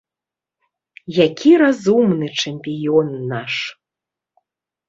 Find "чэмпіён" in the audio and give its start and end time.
2.45-3.07